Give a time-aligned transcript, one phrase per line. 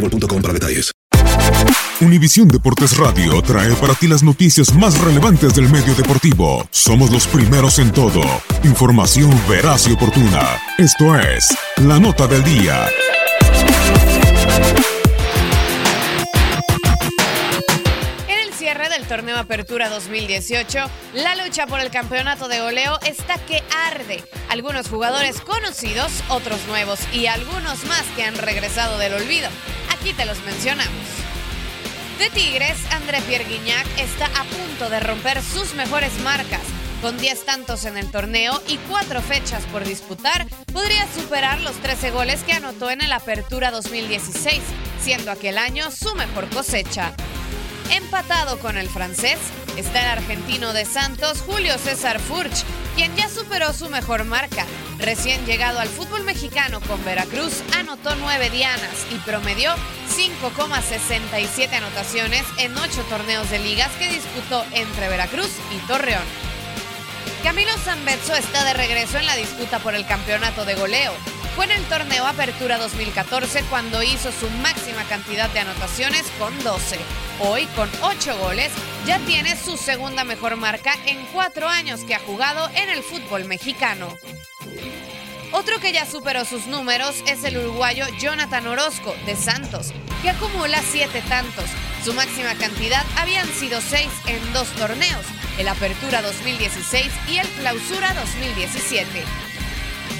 [0.00, 0.92] boostmobile.com para detalles.
[2.00, 6.66] Univisión Deportes Radio trae para ti las noticias más relevantes del medio deportivo.
[6.70, 8.20] Somos los primeros en todo.
[8.64, 10.60] Información veraz y oportuna.
[10.76, 12.86] Esto es La Nota del Día.
[18.28, 20.78] En el cierre del torneo Apertura 2018,
[21.14, 24.22] la lucha por el campeonato de goleo está que arde.
[24.50, 29.48] Algunos jugadores conocidos, otros nuevos y algunos más que han regresado del olvido.
[30.06, 30.92] Aquí te los mencionamos.
[32.20, 36.60] De Tigres, André Pierre Guignac está a punto de romper sus mejores marcas.
[37.02, 42.12] Con 10 tantos en el torneo y 4 fechas por disputar, podría superar los 13
[42.12, 44.62] goles que anotó en el Apertura 2016,
[45.02, 47.12] siendo aquel año su mejor cosecha.
[47.90, 49.40] Empatado con el francés,
[49.76, 52.64] está el argentino de Santos, Julio César Furch,
[52.96, 54.64] quien ya superó su mejor marca.
[54.98, 59.74] Recién llegado al fútbol mexicano con Veracruz, anotó 9 dianas y promedió
[60.16, 66.24] 5,67 anotaciones en 8 torneos de ligas que disputó entre Veracruz y Torreón.
[67.42, 71.12] Camilo Zambetso está de regreso en la disputa por el campeonato de goleo.
[71.54, 76.98] Fue en el torneo Apertura 2014 cuando hizo su máxima cantidad de anotaciones con 12.
[77.38, 78.72] Hoy, con 8 goles,
[79.06, 83.44] ya tiene su segunda mejor marca en 4 años que ha jugado en el fútbol
[83.44, 84.08] mexicano.
[85.52, 89.92] Otro que ya superó sus números es el uruguayo Jonathan Orozco, de Santos,
[90.22, 91.66] que acumula 7 tantos.
[92.02, 95.26] Su máxima cantidad habían sido 6 en dos torneos,
[95.58, 99.45] el Apertura 2016 y el Clausura 2017.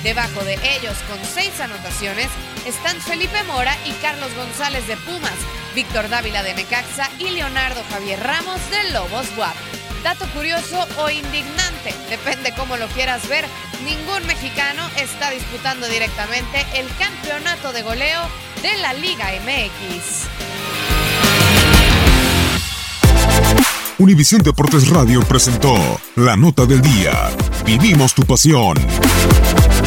[0.03, 2.29] Debajo de ellos, con seis anotaciones,
[2.67, 5.35] están Felipe Mora y Carlos González de Pumas,
[5.75, 9.55] Víctor Dávila de Necaxa y Leonardo Javier Ramos de Lobos WAP.
[10.03, 13.45] Dato curioso o indignante, depende cómo lo quieras ver,
[13.85, 18.23] ningún mexicano está disputando directamente el campeonato de goleo
[18.63, 20.29] de la Liga MX.
[23.99, 25.75] Univisión Deportes Radio presentó
[26.17, 27.31] La Nota del Día.
[27.65, 28.77] Vivimos tu pasión.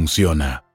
[0.00, 0.69] funciona.